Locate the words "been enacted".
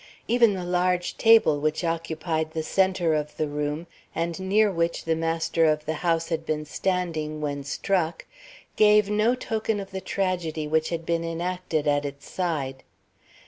11.05-11.87